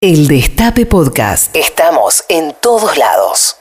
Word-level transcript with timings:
El 0.00 0.28
Destape 0.28 0.86
Podcast. 0.86 1.56
Estamos 1.56 2.22
en 2.28 2.54
todos 2.62 2.96
lados. 2.96 3.56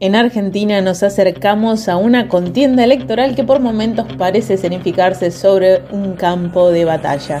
En 0.00 0.16
Argentina 0.16 0.80
nos 0.80 1.02
acercamos 1.02 1.86
a 1.90 1.98
una 1.98 2.28
contienda 2.28 2.82
electoral 2.82 3.34
que 3.36 3.44
por 3.44 3.60
momentos 3.60 4.06
parece 4.16 4.56
significarse 4.56 5.30
sobre 5.30 5.82
un 5.90 6.14
campo 6.14 6.70
de 6.70 6.86
batalla. 6.86 7.40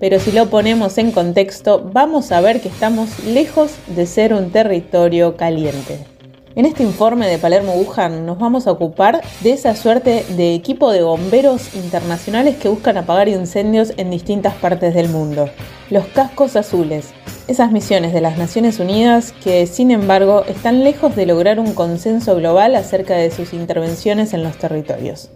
Pero 0.00 0.18
si 0.18 0.32
lo 0.32 0.48
ponemos 0.48 0.96
en 0.96 1.12
contexto, 1.12 1.90
vamos 1.92 2.32
a 2.32 2.40
ver 2.40 2.62
que 2.62 2.68
estamos 2.68 3.22
lejos 3.22 3.72
de 3.88 4.06
ser 4.06 4.32
un 4.32 4.50
territorio 4.50 5.36
caliente. 5.36 6.06
En 6.54 6.66
este 6.66 6.82
informe 6.82 7.26
de 7.28 7.38
Palermo 7.38 7.72
Wuhan 7.72 8.26
nos 8.26 8.38
vamos 8.38 8.66
a 8.66 8.72
ocupar 8.72 9.22
de 9.40 9.52
esa 9.52 9.74
suerte 9.74 10.26
de 10.36 10.54
equipo 10.54 10.90
de 10.90 11.02
bomberos 11.02 11.74
internacionales 11.74 12.56
que 12.58 12.68
buscan 12.68 12.98
apagar 12.98 13.26
incendios 13.28 13.94
en 13.96 14.10
distintas 14.10 14.54
partes 14.56 14.92
del 14.92 15.08
mundo. 15.08 15.48
Los 15.88 16.04
cascos 16.08 16.56
azules, 16.56 17.14
esas 17.48 17.72
misiones 17.72 18.12
de 18.12 18.20
las 18.20 18.36
Naciones 18.36 18.80
Unidas 18.80 19.32
que, 19.42 19.66
sin 19.66 19.90
embargo, 19.90 20.44
están 20.46 20.84
lejos 20.84 21.16
de 21.16 21.24
lograr 21.24 21.58
un 21.58 21.72
consenso 21.72 22.36
global 22.36 22.74
acerca 22.74 23.14
de 23.14 23.30
sus 23.30 23.54
intervenciones 23.54 24.34
en 24.34 24.42
los 24.42 24.58
territorios. 24.58 25.30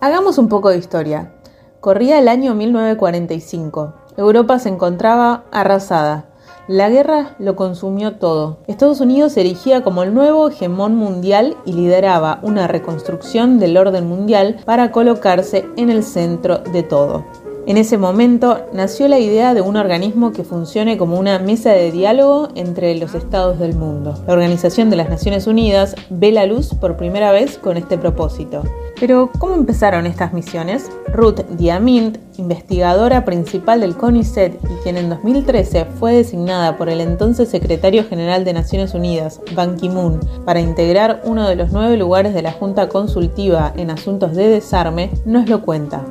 Hagamos 0.00 0.38
un 0.38 0.48
poco 0.48 0.70
de 0.70 0.78
historia. 0.78 1.34
Corría 1.80 2.18
el 2.18 2.28
año 2.28 2.54
1945. 2.54 3.94
Europa 4.16 4.58
se 4.58 4.70
encontraba 4.70 5.44
arrasada. 5.52 6.31
La 6.72 6.88
guerra 6.88 7.36
lo 7.38 7.54
consumió 7.54 8.14
todo. 8.14 8.56
Estados 8.66 9.02
Unidos 9.02 9.34
se 9.34 9.40
erigía 9.40 9.82
como 9.82 10.02
el 10.04 10.14
nuevo 10.14 10.48
hegemón 10.48 10.96
mundial 10.96 11.54
y 11.66 11.74
lideraba 11.74 12.38
una 12.40 12.66
reconstrucción 12.66 13.58
del 13.58 13.76
orden 13.76 14.08
mundial 14.08 14.56
para 14.64 14.90
colocarse 14.90 15.66
en 15.76 15.90
el 15.90 16.02
centro 16.02 16.60
de 16.60 16.82
todo. 16.82 17.26
En 17.66 17.76
ese 17.76 17.98
momento 17.98 18.64
nació 18.72 19.06
la 19.08 19.18
idea 19.18 19.52
de 19.52 19.60
un 19.60 19.76
organismo 19.76 20.32
que 20.32 20.44
funcione 20.44 20.96
como 20.96 21.18
una 21.18 21.38
mesa 21.38 21.72
de 21.72 21.92
diálogo 21.92 22.48
entre 22.54 22.94
los 22.94 23.14
estados 23.14 23.58
del 23.58 23.74
mundo. 23.74 24.14
La 24.26 24.32
Organización 24.32 24.88
de 24.88 24.96
las 24.96 25.10
Naciones 25.10 25.46
Unidas 25.46 25.94
ve 26.08 26.32
la 26.32 26.46
luz 26.46 26.72
por 26.72 26.96
primera 26.96 27.32
vez 27.32 27.58
con 27.58 27.76
este 27.76 27.98
propósito. 27.98 28.62
Pero, 29.02 29.32
¿cómo 29.40 29.56
empezaron 29.56 30.06
estas 30.06 30.32
misiones? 30.32 30.88
Ruth 31.12 31.40
Diamint, 31.58 32.18
investigadora 32.38 33.24
principal 33.24 33.80
del 33.80 33.96
CONICET 33.96 34.60
y 34.62 34.82
quien 34.84 34.96
en 34.96 35.10
2013 35.10 35.86
fue 35.98 36.12
designada 36.14 36.78
por 36.78 36.88
el 36.88 37.00
entonces 37.00 37.48
secretario 37.48 38.04
general 38.04 38.44
de 38.44 38.52
Naciones 38.52 38.94
Unidas, 38.94 39.40
Ban 39.56 39.76
Ki-moon, 39.76 40.20
para 40.46 40.60
integrar 40.60 41.20
uno 41.24 41.48
de 41.48 41.56
los 41.56 41.72
nueve 41.72 41.96
lugares 41.96 42.32
de 42.32 42.42
la 42.42 42.52
Junta 42.52 42.88
Consultiva 42.88 43.72
en 43.76 43.90
asuntos 43.90 44.36
de 44.36 44.46
desarme, 44.48 45.10
nos 45.26 45.48
lo 45.48 45.62
cuenta. 45.62 46.04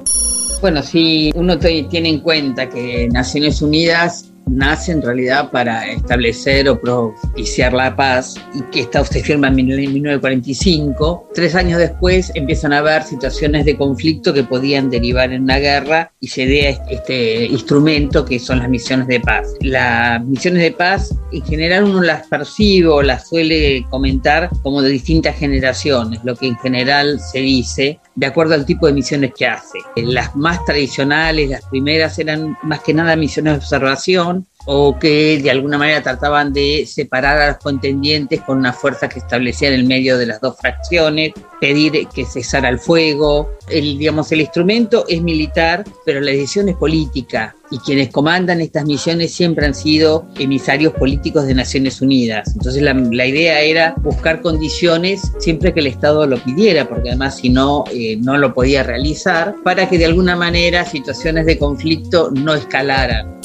Bueno, 0.59 0.84
si 0.84 1.31
uno 1.34 1.58
tiene 1.58 2.09
en 2.09 2.19
cuenta 2.19 2.67
que 2.67 3.08
Naciones 3.08 3.62
Unidas 3.62 4.30
nace 4.52 4.91
en 4.91 5.02
realidad 5.02 5.49
para 5.52 5.89
establecer 5.89 6.69
o 6.69 6.80
propiciar 6.80 7.73
la 7.73 7.95
paz 7.95 8.35
y 8.53 8.61
que 8.71 8.81
esta 8.81 9.03
se 9.05 9.23
firma 9.23 9.47
en 9.47 9.55
1945. 9.55 11.30
Tres 11.33 11.55
años 11.55 11.80
después 11.80 12.31
empiezan 12.35 12.73
a 12.73 12.79
haber 12.79 13.03
situaciones 13.03 13.66
de 13.66 13.77
conflicto 13.77 14.33
que 14.33 14.44
podían 14.44 14.89
derivar 14.89 15.31
en 15.31 15.44
una 15.44 15.57
guerra 15.57 16.11
y 16.19 16.27
se 16.27 16.44
idea 16.44 16.83
este 16.89 17.45
instrumento 17.45 18.25
que 18.25 18.39
son 18.39 18.59
las 18.59 18.69
misiones 18.69 19.07
de 19.07 19.19
paz. 19.19 19.47
Las 19.61 20.23
misiones 20.25 20.63
de 20.63 20.72
paz 20.72 21.16
en 21.31 21.44
general 21.45 21.85
uno 21.85 22.02
las 22.02 22.27
percibe 22.27 22.88
o 22.88 23.02
las 23.02 23.29
suele 23.29 23.85
comentar 23.89 24.49
como 24.63 24.81
de 24.81 24.89
distintas 24.89 25.38
generaciones, 25.38 26.19
lo 26.23 26.35
que 26.35 26.47
en 26.47 26.57
general 26.57 27.19
se 27.19 27.39
dice 27.39 27.99
de 28.15 28.25
acuerdo 28.25 28.53
al 28.53 28.65
tipo 28.65 28.87
de 28.87 28.93
misiones 28.93 29.33
que 29.35 29.47
hace. 29.47 29.79
Las 29.95 30.35
más 30.35 30.63
tradicionales, 30.65 31.49
las 31.49 31.65
primeras 31.65 32.17
eran 32.19 32.57
más 32.63 32.81
que 32.81 32.93
nada 32.93 33.15
misiones 33.15 33.53
de 33.53 33.57
observación 33.59 34.47
o 34.65 34.97
que 34.97 35.39
de 35.41 35.51
alguna 35.51 35.77
manera 35.77 36.01
trataban 36.01 36.53
de 36.53 36.85
separar 36.85 37.41
a 37.41 37.47
los 37.49 37.57
contendientes 37.57 38.41
con 38.41 38.57
una 38.57 38.73
fuerza 38.73 39.09
que 39.09 39.19
establecía 39.19 39.69
en 39.69 39.75
el 39.75 39.85
medio 39.85 40.17
de 40.17 40.27
las 40.27 40.41
dos 40.41 40.57
fracciones, 40.59 41.33
pedir 41.59 42.07
que 42.07 42.25
cesara 42.25 42.69
el 42.69 42.79
fuego. 42.79 43.51
El, 43.67 43.97
digamos, 43.97 44.31
el 44.31 44.41
instrumento 44.41 45.05
es 45.07 45.21
militar, 45.21 45.83
pero 46.05 46.19
la 46.19 46.31
decisión 46.31 46.69
es 46.69 46.75
política 46.75 47.55
y 47.71 47.79
quienes 47.79 48.09
comandan 48.09 48.59
estas 48.59 48.85
misiones 48.85 49.33
siempre 49.33 49.66
han 49.66 49.73
sido 49.73 50.27
emisarios 50.38 50.94
políticos 50.94 51.47
de 51.47 51.55
Naciones 51.55 52.01
Unidas. 52.01 52.53
Entonces 52.53 52.81
la, 52.81 53.25
idea 53.25 53.61
era 53.61 53.95
buscar 53.97 54.41
condiciones 54.41 55.21
siempre 55.39 55.73
que 55.73 55.79
el 55.79 55.88
Estado 55.88 56.27
lo 56.27 56.38
pidiera, 56.38 56.88
porque 56.88 57.09
además 57.09 57.38
si 57.38 57.50
no, 57.50 57.85
eh, 57.94 58.17
no 58.17 58.38
lo 58.38 58.53
podía 58.53 58.83
realizar, 58.83 59.55
para 59.63 59.88
que 59.88 59.97
de 59.97 60.05
alguna 60.05 60.35
manera 60.35 60.85
situaciones 60.85 61.45
de 61.45 61.57
conflicto 61.57 62.29
no 62.31 62.53
escalaran. 62.53 63.39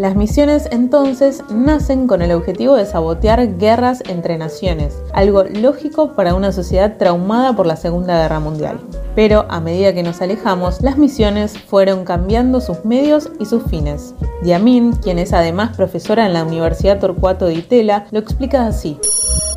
Las 0.00 0.16
misiones 0.16 0.66
entonces 0.72 1.44
nacen 1.50 2.06
con 2.06 2.22
el 2.22 2.32
objetivo 2.32 2.74
de 2.74 2.86
sabotear 2.86 3.58
guerras 3.58 4.02
entre 4.08 4.38
naciones, 4.38 4.96
algo 5.12 5.44
lógico 5.44 6.14
para 6.14 6.34
una 6.34 6.52
sociedad 6.52 6.96
traumada 6.96 7.54
por 7.54 7.66
la 7.66 7.76
Segunda 7.76 8.18
Guerra 8.18 8.40
Mundial. 8.40 8.80
Pero 9.14 9.44
a 9.50 9.60
medida 9.60 9.92
que 9.92 10.02
nos 10.02 10.22
alejamos, 10.22 10.80
las 10.80 10.96
misiones 10.96 11.58
fueron 11.58 12.06
cambiando 12.06 12.62
sus 12.62 12.82
medios 12.86 13.30
y 13.38 13.44
sus 13.44 13.62
fines. 13.64 14.14
Diamin, 14.42 14.92
quien 14.92 15.18
es 15.18 15.34
además 15.34 15.76
profesora 15.76 16.24
en 16.24 16.32
la 16.32 16.44
Universidad 16.44 16.98
Torcuato 16.98 17.44
de 17.44 17.56
Itela, 17.56 18.06
lo 18.10 18.20
explica 18.20 18.66
así 18.66 18.98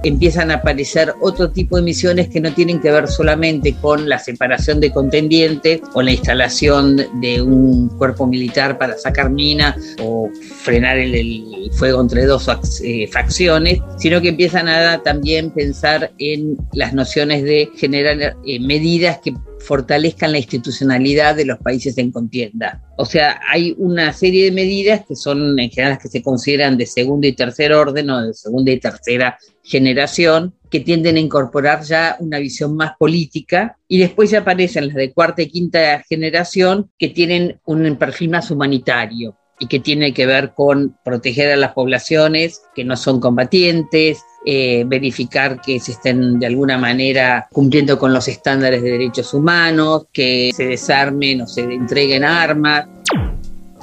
empiezan 0.03 0.51
a 0.51 0.55
aparecer 0.55 1.13
otro 1.21 1.49
tipo 1.51 1.77
de 1.77 1.81
misiones 1.81 2.29
que 2.29 2.39
no 2.39 2.53
tienen 2.53 2.79
que 2.79 2.91
ver 2.91 3.07
solamente 3.07 3.73
con 3.73 4.07
la 4.07 4.19
separación 4.19 4.79
de 4.79 4.91
contendientes 4.91 5.81
o 5.93 6.01
la 6.01 6.11
instalación 6.11 6.97
de 7.21 7.41
un 7.41 7.89
cuerpo 7.97 8.27
militar 8.27 8.77
para 8.77 8.97
sacar 8.97 9.29
minas 9.29 9.75
o 10.01 10.29
frenar 10.61 10.97
el, 10.97 11.71
fuego 11.73 12.01
entre 12.01 12.25
dos 12.25 12.47
eh, 12.83 13.07
facciones, 13.07 13.79
sino 13.97 14.21
que 14.21 14.29
empiezan 14.29 14.67
a 14.67 15.01
también 15.01 15.49
pensar 15.49 16.11
en 16.19 16.57
las 16.73 16.93
nociones 16.93 17.43
de 17.43 17.69
generar 17.77 18.35
eh, 18.45 18.59
medidas 18.59 19.19
que 19.23 19.33
fortalezcan 19.63 20.31
la 20.31 20.37
institucionalidad 20.37 21.35
de 21.35 21.45
los 21.45 21.57
países 21.57 21.97
en 21.97 22.11
contienda. 22.11 22.81
O 22.97 23.05
sea, 23.05 23.39
hay 23.49 23.73
una 23.77 24.13
serie 24.13 24.45
de 24.45 24.51
medidas 24.51 25.05
que 25.07 25.15
son 25.15 25.57
en 25.57 25.69
general 25.69 25.93
las 25.93 26.03
que 26.03 26.09
se 26.09 26.21
consideran 26.21 26.77
de 26.77 26.85
segundo 26.85 27.25
y 27.27 27.33
tercer 27.33 27.73
orden 27.73 28.09
o 28.09 28.27
de 28.27 28.33
segunda 28.33 28.71
y 28.71 28.79
tercera 28.79 29.37
generación, 29.63 30.53
que 30.69 30.81
tienden 30.81 31.15
a 31.15 31.19
incorporar 31.19 31.83
ya 31.83 32.17
una 32.19 32.39
visión 32.39 32.75
más 32.75 32.93
política 32.97 33.77
y 33.87 33.99
después 33.99 34.31
ya 34.31 34.39
aparecen 34.39 34.87
las 34.87 34.95
de 34.95 35.13
cuarta 35.13 35.43
y 35.43 35.47
quinta 35.47 36.03
generación 36.09 36.91
que 36.97 37.09
tienen 37.09 37.59
un 37.65 37.95
perfil 37.97 38.31
más 38.31 38.51
humanitario 38.51 39.37
y 39.59 39.67
que 39.67 39.79
tiene 39.79 40.13
que 40.13 40.25
ver 40.25 40.53
con 40.55 40.97
proteger 41.05 41.51
a 41.51 41.55
las 41.55 41.73
poblaciones 41.73 42.63
que 42.75 42.83
no 42.83 42.97
son 42.97 43.19
combatientes, 43.19 44.23
eh, 44.45 44.83
verificar 44.85 45.61
que 45.61 45.79
se 45.79 45.93
estén 45.93 46.39
de 46.39 46.47
alguna 46.47 46.77
manera 46.77 47.47
cumpliendo 47.51 47.97
con 47.97 48.13
los 48.13 48.27
estándares 48.27 48.81
de 48.81 48.91
derechos 48.91 49.33
humanos, 49.33 50.07
que 50.11 50.51
se 50.55 50.65
desarmen 50.65 51.41
o 51.41 51.47
se 51.47 51.61
entreguen 51.61 52.23
armas. 52.23 52.85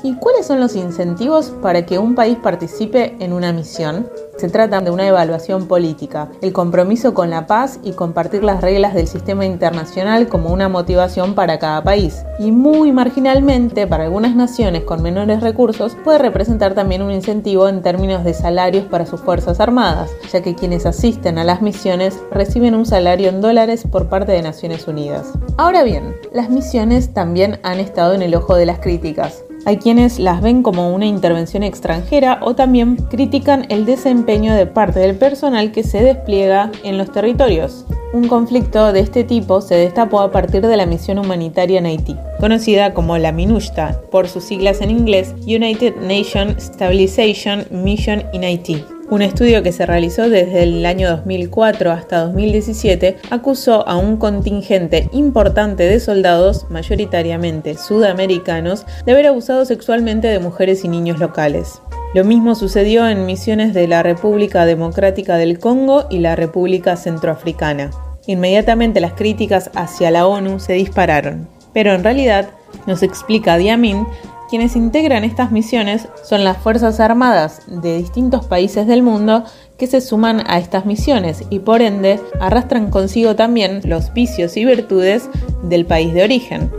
¿Y 0.02 0.14
cuáles 0.14 0.46
son 0.46 0.60
los 0.60 0.76
incentivos 0.76 1.52
para 1.60 1.84
que 1.84 1.98
un 1.98 2.14
país 2.14 2.38
participe 2.42 3.16
en 3.20 3.34
una 3.34 3.52
misión? 3.52 4.08
Se 4.38 4.48
trata 4.48 4.80
de 4.80 4.90
una 4.90 5.06
evaluación 5.06 5.66
política, 5.66 6.30
el 6.40 6.54
compromiso 6.54 7.12
con 7.12 7.28
la 7.28 7.46
paz 7.46 7.78
y 7.82 7.92
compartir 7.92 8.42
las 8.42 8.62
reglas 8.62 8.94
del 8.94 9.06
sistema 9.06 9.44
internacional 9.44 10.28
como 10.28 10.50
una 10.50 10.70
motivación 10.70 11.34
para 11.34 11.58
cada 11.58 11.84
país. 11.84 12.24
Y 12.38 12.50
muy 12.50 12.92
marginalmente, 12.92 13.86
para 13.86 14.04
algunas 14.04 14.34
naciones 14.34 14.84
con 14.84 15.02
menores 15.02 15.42
recursos, 15.42 15.94
puede 16.02 16.18
representar 16.18 16.72
también 16.72 17.02
un 17.02 17.10
incentivo 17.10 17.68
en 17.68 17.82
términos 17.82 18.24
de 18.24 18.32
salarios 18.32 18.86
para 18.86 19.04
sus 19.04 19.20
Fuerzas 19.20 19.60
Armadas, 19.60 20.10
ya 20.32 20.40
que 20.40 20.54
quienes 20.54 20.86
asisten 20.86 21.36
a 21.36 21.44
las 21.44 21.60
misiones 21.60 22.18
reciben 22.30 22.74
un 22.74 22.86
salario 22.86 23.28
en 23.28 23.42
dólares 23.42 23.84
por 23.90 24.08
parte 24.08 24.32
de 24.32 24.40
Naciones 24.40 24.88
Unidas. 24.88 25.34
Ahora 25.58 25.82
bien, 25.82 26.16
las 26.32 26.48
misiones 26.48 27.12
también 27.12 27.60
han 27.62 27.78
estado 27.80 28.14
en 28.14 28.22
el 28.22 28.34
ojo 28.34 28.56
de 28.56 28.64
las 28.64 28.78
críticas. 28.78 29.44
Hay 29.66 29.76
quienes 29.76 30.18
las 30.18 30.40
ven 30.40 30.62
como 30.62 30.94
una 30.94 31.06
intervención 31.06 31.62
extranjera 31.62 32.38
o 32.42 32.54
también 32.54 32.96
critican 32.96 33.66
el 33.68 33.84
desempeño 33.84 34.54
de 34.54 34.66
parte 34.66 35.00
del 35.00 35.16
personal 35.16 35.70
que 35.70 35.82
se 35.82 36.02
despliega 36.02 36.70
en 36.82 36.96
los 36.96 37.12
territorios. 37.12 37.84
Un 38.12 38.26
conflicto 38.26 38.92
de 38.92 39.00
este 39.00 39.22
tipo 39.22 39.60
se 39.60 39.76
destapó 39.76 40.20
a 40.20 40.32
partir 40.32 40.66
de 40.66 40.76
la 40.76 40.86
misión 40.86 41.18
humanitaria 41.18 41.78
en 41.78 41.86
Haití, 41.86 42.16
conocida 42.40 42.94
como 42.94 43.18
la 43.18 43.32
MINUSTA, 43.32 44.00
por 44.10 44.28
sus 44.28 44.44
siglas 44.44 44.80
en 44.80 44.90
inglés 44.90 45.34
United 45.42 45.94
Nations 45.96 46.64
Stabilization 46.64 47.66
Mission 47.70 48.24
in 48.32 48.44
Haiti. 48.44 48.82
Un 49.10 49.22
estudio 49.22 49.64
que 49.64 49.72
se 49.72 49.86
realizó 49.86 50.30
desde 50.30 50.62
el 50.62 50.86
año 50.86 51.10
2004 51.10 51.90
hasta 51.90 52.20
2017 52.26 53.16
acusó 53.30 53.88
a 53.88 53.96
un 53.96 54.18
contingente 54.18 55.08
importante 55.10 55.82
de 55.82 55.98
soldados, 55.98 56.66
mayoritariamente 56.70 57.76
sudamericanos, 57.76 58.86
de 59.04 59.10
haber 59.10 59.26
abusado 59.26 59.64
sexualmente 59.64 60.28
de 60.28 60.38
mujeres 60.38 60.84
y 60.84 60.88
niños 60.88 61.18
locales. 61.18 61.82
Lo 62.14 62.22
mismo 62.22 62.54
sucedió 62.54 63.08
en 63.08 63.26
misiones 63.26 63.74
de 63.74 63.88
la 63.88 64.04
República 64.04 64.64
Democrática 64.64 65.36
del 65.38 65.58
Congo 65.58 66.06
y 66.08 66.20
la 66.20 66.36
República 66.36 66.94
Centroafricana. 66.96 67.90
Inmediatamente 68.26 69.00
las 69.00 69.14
críticas 69.14 69.72
hacia 69.74 70.12
la 70.12 70.28
ONU 70.28 70.60
se 70.60 70.74
dispararon. 70.74 71.48
Pero 71.72 71.94
en 71.94 72.04
realidad, 72.04 72.50
nos 72.86 73.02
explica 73.02 73.58
Diamin, 73.58 74.06
Quienes 74.50 74.74
integran 74.74 75.22
estas 75.22 75.52
misiones 75.52 76.08
son 76.24 76.42
las 76.42 76.56
Fuerzas 76.58 76.98
Armadas 76.98 77.62
de 77.68 77.98
distintos 77.98 78.46
países 78.46 78.84
del 78.88 79.00
mundo 79.00 79.44
que 79.78 79.86
se 79.86 80.00
suman 80.00 80.42
a 80.48 80.58
estas 80.58 80.86
misiones 80.86 81.44
y 81.50 81.60
por 81.60 81.82
ende 81.82 82.18
arrastran 82.40 82.90
consigo 82.90 83.36
también 83.36 83.80
los 83.84 84.12
vicios 84.12 84.56
y 84.56 84.64
virtudes 84.64 85.30
del 85.62 85.86
país 85.86 86.12
de 86.12 86.24
origen. 86.24 86.72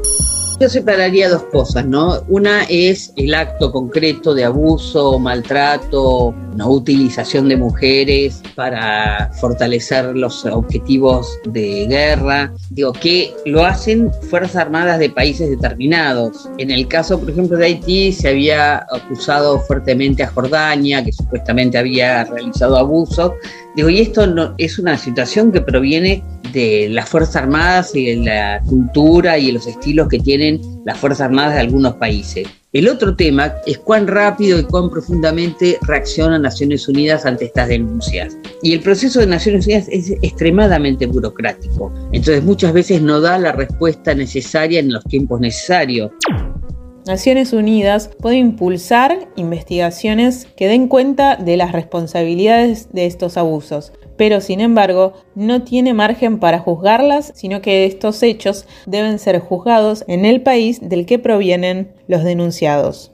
Yo 0.61 0.69
separaría 0.69 1.27
dos 1.27 1.41
cosas, 1.45 1.87
¿no? 1.87 2.21
Una 2.27 2.65
es 2.69 3.11
el 3.15 3.33
acto 3.33 3.71
concreto 3.71 4.35
de 4.35 4.43
abuso, 4.43 5.17
maltrato, 5.17 6.35
no 6.55 6.69
utilización 6.69 7.49
de 7.49 7.57
mujeres 7.57 8.43
para 8.53 9.31
fortalecer 9.39 10.15
los 10.15 10.45
objetivos 10.45 11.39
de 11.45 11.87
guerra. 11.87 12.53
Digo, 12.69 12.93
que 12.93 13.33
lo 13.47 13.65
hacen 13.65 14.11
Fuerzas 14.29 14.57
Armadas 14.57 14.99
de 14.99 15.09
países 15.09 15.49
determinados. 15.49 16.47
En 16.59 16.69
el 16.69 16.87
caso, 16.87 17.19
por 17.19 17.31
ejemplo, 17.31 17.57
de 17.57 17.65
Haití, 17.65 18.11
se 18.11 18.29
había 18.29 18.85
acusado 18.91 19.57
fuertemente 19.61 20.21
a 20.21 20.27
Jordania, 20.27 21.03
que 21.03 21.11
supuestamente 21.11 21.79
había 21.79 22.25
realizado 22.25 22.77
abusos. 22.77 23.31
Digo, 23.75 23.89
y 23.89 24.01
esto 24.01 24.27
no, 24.27 24.53
es 24.57 24.79
una 24.79 24.97
situación 24.97 25.51
que 25.51 25.61
proviene 25.61 26.23
de 26.51 26.89
las 26.89 27.07
Fuerzas 27.07 27.37
Armadas 27.37 27.95
y 27.95 28.05
de 28.05 28.15
la 28.17 28.61
cultura 28.67 29.37
y 29.37 29.47
de 29.47 29.53
los 29.53 29.67
estilos 29.67 30.09
que 30.09 30.19
tienen 30.19 30.59
las 30.85 30.97
Fuerzas 30.97 31.21
Armadas 31.21 31.53
de 31.53 31.61
algunos 31.61 31.95
países. 31.95 32.47
El 32.73 32.87
otro 32.87 33.15
tema 33.17 33.53
es 33.65 33.77
cuán 33.79 34.07
rápido 34.07 34.57
y 34.57 34.63
cuán 34.63 34.89
profundamente 34.89 35.77
reacciona 35.81 36.39
Naciones 36.39 36.87
Unidas 36.87 37.25
ante 37.25 37.45
estas 37.45 37.67
denuncias. 37.67 38.37
Y 38.63 38.71
el 38.71 38.79
proceso 38.79 39.19
de 39.19 39.27
Naciones 39.27 39.65
Unidas 39.65 39.87
es 39.91 40.11
extremadamente 40.21 41.05
burocrático. 41.05 41.93
Entonces 42.13 42.41
muchas 42.43 42.71
veces 42.71 43.01
no 43.01 43.19
da 43.19 43.37
la 43.37 43.51
respuesta 43.51 44.13
necesaria 44.13 44.79
en 44.79 44.93
los 44.93 45.03
tiempos 45.03 45.41
necesarios. 45.41 46.11
Naciones 47.05 47.51
Unidas 47.51 48.11
puede 48.19 48.37
impulsar 48.37 49.27
investigaciones 49.35 50.47
que 50.55 50.67
den 50.67 50.87
cuenta 50.87 51.35
de 51.35 51.57
las 51.57 51.71
responsabilidades 51.71 52.93
de 52.93 53.07
estos 53.07 53.37
abusos, 53.37 53.91
pero 54.17 54.39
sin 54.39 54.61
embargo 54.61 55.13
no 55.33 55.63
tiene 55.63 55.95
margen 55.95 56.39
para 56.39 56.59
juzgarlas, 56.59 57.33
sino 57.35 57.61
que 57.61 57.85
estos 57.85 58.21
hechos 58.21 58.67
deben 58.85 59.17
ser 59.17 59.39
juzgados 59.39 60.03
en 60.07 60.25
el 60.25 60.41
país 60.43 60.79
del 60.79 61.07
que 61.07 61.17
provienen 61.17 61.91
los 62.07 62.23
denunciados. 62.23 63.11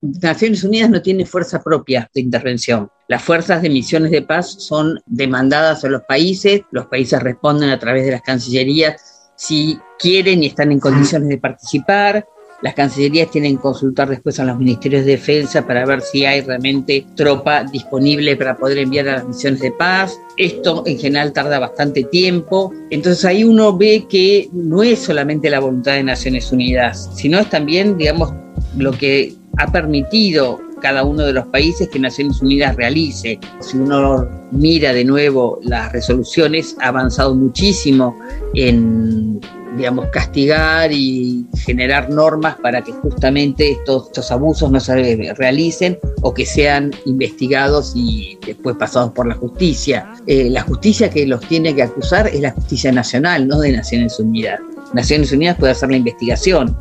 Naciones 0.00 0.64
Unidas 0.64 0.88
no 0.88 1.02
tiene 1.02 1.26
fuerza 1.26 1.62
propia 1.62 2.08
de 2.14 2.22
intervención. 2.22 2.90
Las 3.08 3.22
fuerzas 3.22 3.60
de 3.60 3.68
misiones 3.68 4.10
de 4.10 4.22
paz 4.22 4.54
son 4.58 5.00
demandadas 5.04 5.84
a 5.84 5.88
los 5.88 6.02
países, 6.02 6.62
los 6.70 6.86
países 6.86 7.22
responden 7.22 7.70
a 7.70 7.78
través 7.78 8.06
de 8.06 8.12
las 8.12 8.22
cancillerías 8.22 9.30
si 9.36 9.78
quieren 9.98 10.42
y 10.42 10.46
están 10.46 10.72
en 10.72 10.80
condiciones 10.80 11.28
de 11.28 11.38
participar, 11.38 12.26
las 12.62 12.74
cancillerías 12.74 13.30
tienen 13.30 13.56
que 13.56 13.62
consultar 13.62 14.08
después 14.08 14.40
a 14.40 14.44
los 14.44 14.58
ministerios 14.58 15.04
de 15.04 15.12
defensa 15.12 15.66
para 15.66 15.86
ver 15.86 16.00
si 16.00 16.24
hay 16.24 16.40
realmente 16.40 17.06
tropa 17.14 17.64
disponible 17.64 18.36
para 18.36 18.56
poder 18.56 18.78
enviar 18.78 19.08
a 19.08 19.12
las 19.16 19.28
misiones 19.28 19.60
de 19.60 19.70
paz. 19.72 20.18
Esto 20.36 20.82
en 20.86 20.98
general 20.98 21.32
tarda 21.32 21.58
bastante 21.60 22.04
tiempo. 22.04 22.72
Entonces 22.90 23.24
ahí 23.24 23.44
uno 23.44 23.76
ve 23.76 24.06
que 24.08 24.48
no 24.52 24.82
es 24.82 24.98
solamente 24.98 25.50
la 25.50 25.60
voluntad 25.60 25.92
de 25.92 26.02
Naciones 26.02 26.50
Unidas, 26.50 27.10
sino 27.14 27.38
es 27.38 27.48
también, 27.48 27.96
digamos, 27.96 28.32
lo 28.76 28.92
que 28.92 29.34
ha 29.56 29.70
permitido 29.70 30.60
cada 30.80 31.04
uno 31.04 31.24
de 31.24 31.32
los 31.32 31.46
países 31.46 31.88
que 31.88 31.98
Naciones 31.98 32.40
Unidas 32.40 32.76
realice. 32.76 33.38
Si 33.60 33.76
uno 33.76 34.26
mira 34.50 34.92
de 34.92 35.04
nuevo 35.04 35.60
las 35.62 35.92
resoluciones, 35.92 36.76
ha 36.80 36.88
avanzado 36.88 37.34
muchísimo 37.34 38.16
en 38.54 39.40
digamos, 39.76 40.08
castigar 40.08 40.90
y 40.92 41.46
generar 41.64 42.10
normas 42.10 42.56
para 42.62 42.82
que 42.82 42.92
justamente 42.92 43.72
estos, 43.72 44.06
estos 44.06 44.30
abusos 44.30 44.70
no 44.70 44.80
se 44.80 45.34
realicen 45.36 45.98
o 46.22 46.34
que 46.34 46.46
sean 46.46 46.92
investigados 47.06 47.92
y 47.94 48.38
después 48.44 48.76
pasados 48.76 49.12
por 49.12 49.26
la 49.26 49.34
justicia. 49.34 50.12
Eh, 50.26 50.50
la 50.50 50.62
justicia 50.62 51.10
que 51.10 51.26
los 51.26 51.40
tiene 51.40 51.74
que 51.74 51.82
acusar 51.82 52.28
es 52.28 52.40
la 52.40 52.52
justicia 52.52 52.92
nacional, 52.92 53.46
no 53.46 53.60
de 53.60 53.72
Naciones 53.72 54.18
Unidas. 54.18 54.60
Naciones 54.94 55.32
Unidas 55.32 55.56
puede 55.58 55.72
hacer 55.72 55.90
la 55.90 55.96
investigación, 55.96 56.76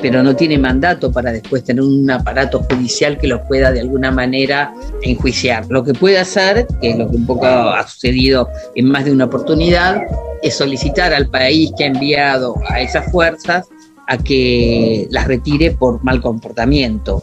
pero 0.00 0.22
no 0.22 0.34
tiene 0.34 0.58
mandato 0.58 1.12
para 1.12 1.32
después 1.32 1.64
tener 1.64 1.82
un 1.82 2.10
aparato 2.10 2.62
judicial 2.70 3.18
que 3.18 3.26
lo 3.26 3.42
pueda 3.44 3.70
de 3.72 3.80
alguna 3.80 4.10
manera 4.10 4.72
enjuiciar. 5.02 5.66
Lo 5.68 5.84
que 5.84 5.92
puede 5.92 6.18
hacer, 6.18 6.66
que 6.80 6.90
es 6.90 6.98
lo 6.98 7.10
que 7.10 7.16
un 7.16 7.26
poco 7.26 7.46
ha 7.46 7.86
sucedido 7.86 8.48
en 8.74 8.86
más 8.86 9.04
de 9.04 9.12
una 9.12 9.26
oportunidad, 9.26 10.02
es 10.42 10.56
solicitar 10.56 11.12
al 11.12 11.28
país 11.28 11.72
que 11.76 11.84
ha 11.84 11.88
enviado 11.88 12.54
a 12.68 12.80
esas 12.80 13.10
fuerzas 13.10 13.68
a 14.06 14.18
que 14.18 15.06
las 15.10 15.26
retire 15.26 15.70
por 15.72 16.02
mal 16.02 16.20
comportamiento. 16.20 17.22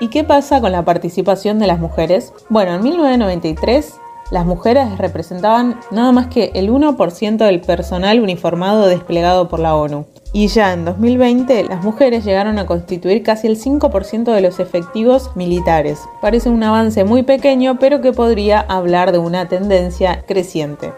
¿Y 0.00 0.08
qué 0.08 0.24
pasa 0.24 0.60
con 0.60 0.72
la 0.72 0.84
participación 0.84 1.58
de 1.58 1.66
las 1.66 1.78
mujeres? 1.78 2.32
Bueno, 2.48 2.74
en 2.74 2.82
1993 2.82 3.94
las 4.34 4.46
mujeres 4.46 4.98
representaban 4.98 5.78
nada 5.92 6.10
más 6.10 6.26
que 6.26 6.50
el 6.54 6.68
1% 6.68 7.36
del 7.36 7.60
personal 7.60 8.20
uniformado 8.20 8.86
desplegado 8.86 9.46
por 9.48 9.60
la 9.60 9.76
ONU. 9.76 10.06
Y 10.32 10.48
ya 10.48 10.72
en 10.72 10.84
2020 10.84 11.62
las 11.62 11.84
mujeres 11.84 12.24
llegaron 12.24 12.58
a 12.58 12.66
constituir 12.66 13.22
casi 13.22 13.46
el 13.46 13.56
5% 13.56 14.34
de 14.34 14.40
los 14.40 14.58
efectivos 14.58 15.30
militares. 15.36 16.00
Parece 16.20 16.48
un 16.48 16.64
avance 16.64 17.04
muy 17.04 17.22
pequeño, 17.22 17.78
pero 17.78 18.00
que 18.00 18.12
podría 18.12 18.58
hablar 18.58 19.12
de 19.12 19.18
una 19.18 19.46
tendencia 19.46 20.24
creciente. 20.26 20.92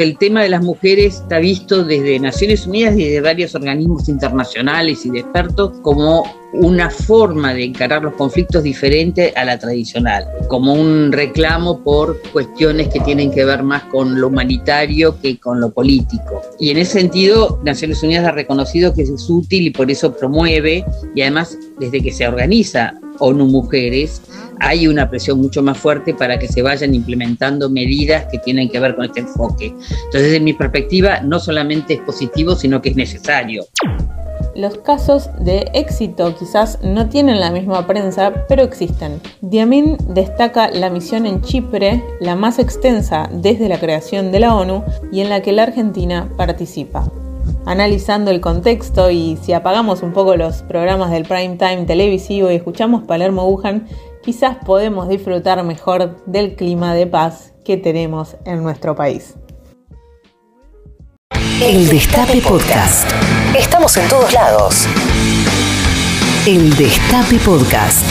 El 0.00 0.16
tema 0.16 0.42
de 0.42 0.48
las 0.48 0.62
mujeres 0.62 1.16
está 1.16 1.40
visto 1.40 1.84
desde 1.84 2.18
Naciones 2.18 2.66
Unidas 2.66 2.96
y 2.96 3.04
desde 3.04 3.20
varios 3.20 3.54
organismos 3.54 4.08
internacionales 4.08 5.04
y 5.04 5.10
de 5.10 5.18
expertos 5.18 5.78
como 5.82 6.24
una 6.54 6.88
forma 6.88 7.52
de 7.52 7.64
encarar 7.64 8.02
los 8.02 8.14
conflictos 8.14 8.62
diferente 8.62 9.34
a 9.36 9.44
la 9.44 9.58
tradicional, 9.58 10.24
como 10.48 10.72
un 10.72 11.12
reclamo 11.12 11.84
por 11.84 12.18
cuestiones 12.32 12.88
que 12.88 13.00
tienen 13.00 13.30
que 13.30 13.44
ver 13.44 13.62
más 13.62 13.82
con 13.84 14.18
lo 14.18 14.28
humanitario 14.28 15.20
que 15.20 15.38
con 15.38 15.60
lo 15.60 15.70
político. 15.70 16.40
Y 16.58 16.70
en 16.70 16.78
ese 16.78 16.92
sentido, 17.00 17.60
Naciones 17.62 18.02
Unidas 18.02 18.26
ha 18.26 18.32
reconocido 18.32 18.94
que 18.94 19.02
es 19.02 19.28
útil 19.28 19.66
y 19.66 19.70
por 19.70 19.90
eso 19.90 20.16
promueve, 20.16 20.82
y 21.14 21.20
además 21.20 21.58
desde 21.78 22.00
que 22.00 22.10
se 22.10 22.26
organiza 22.26 22.94
ONU 23.18 23.44
Mujeres, 23.44 24.22
hay 24.60 24.86
una 24.86 25.08
presión 25.08 25.40
mucho 25.40 25.62
más 25.62 25.78
fuerte 25.78 26.14
para 26.14 26.38
que 26.38 26.46
se 26.46 26.62
vayan 26.62 26.94
implementando 26.94 27.68
medidas 27.68 28.26
que 28.30 28.38
tienen 28.38 28.68
que 28.68 28.78
ver 28.78 28.94
con 28.94 29.06
este 29.06 29.20
enfoque. 29.20 29.66
Entonces, 29.66 30.22
desde 30.22 30.40
mi 30.40 30.52
perspectiva, 30.52 31.20
no 31.20 31.40
solamente 31.40 31.94
es 31.94 32.00
positivo, 32.00 32.54
sino 32.54 32.80
que 32.80 32.90
es 32.90 32.96
necesario. 32.96 33.64
Los 34.54 34.78
casos 34.78 35.30
de 35.38 35.70
éxito 35.74 36.34
quizás 36.36 36.78
no 36.82 37.08
tienen 37.08 37.40
la 37.40 37.50
misma 37.50 37.86
prensa, 37.86 38.44
pero 38.48 38.62
existen. 38.62 39.20
Diamin 39.40 39.96
destaca 40.08 40.70
la 40.70 40.90
misión 40.90 41.24
en 41.24 41.40
Chipre, 41.40 42.02
la 42.20 42.34
más 42.34 42.58
extensa 42.58 43.30
desde 43.32 43.68
la 43.68 43.78
creación 43.78 44.32
de 44.32 44.40
la 44.40 44.54
ONU 44.54 44.82
y 45.12 45.20
en 45.20 45.30
la 45.30 45.40
que 45.40 45.52
la 45.52 45.62
Argentina 45.62 46.28
participa. 46.36 47.10
Analizando 47.64 48.30
el 48.30 48.40
contexto 48.40 49.10
y 49.10 49.38
si 49.40 49.52
apagamos 49.52 50.02
un 50.02 50.12
poco 50.12 50.36
los 50.36 50.62
programas 50.62 51.10
del 51.10 51.24
prime 51.24 51.56
time 51.56 51.84
televisivo 51.86 52.50
y 52.50 52.56
escuchamos 52.56 53.04
Palermo 53.04 53.48
Wuhan, 53.48 53.86
quizás 54.22 54.56
podemos 54.64 55.08
disfrutar 55.08 55.62
mejor 55.64 56.24
del 56.26 56.56
clima 56.56 56.94
de 56.94 57.06
paz 57.06 57.52
que 57.64 57.76
tenemos 57.76 58.36
en 58.44 58.62
nuestro 58.62 58.94
país. 58.94 59.34
El 61.62 61.88
Destape 61.88 62.40
Podcast. 62.40 63.10
Estamos 63.56 63.96
en 63.96 64.08
todos 64.08 64.32
lados. 64.32 64.86
El 66.46 66.74
Destape 66.76 67.38
Podcast. 67.44 68.04